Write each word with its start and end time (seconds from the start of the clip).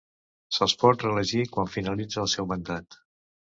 Se'ls 0.57 0.73
pot 0.83 1.05
reelegir 1.05 1.45
quan 1.53 1.71
finalitza 1.75 2.25
el 2.25 2.35
seu 2.35 2.51
mandat. 2.55 3.01